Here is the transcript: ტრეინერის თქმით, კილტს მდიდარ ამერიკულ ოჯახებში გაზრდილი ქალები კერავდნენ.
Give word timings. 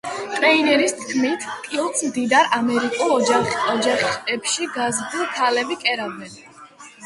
ტრეინერის 0.35 0.95
თქმით, 1.01 1.45
კილტს 1.67 2.01
მდიდარ 2.07 2.49
ამერიკულ 2.59 3.15
ოჯახებში 3.19 4.73
გაზრდილი 4.81 5.33
ქალები 5.39 5.83
კერავდნენ. 5.87 6.39